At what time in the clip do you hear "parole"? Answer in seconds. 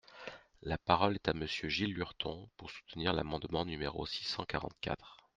0.79-1.13